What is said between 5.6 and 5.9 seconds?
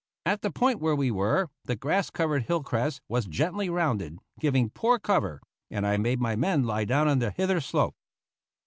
and